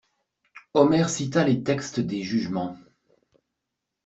[0.73, 2.75] Omer cita les textes des jugements.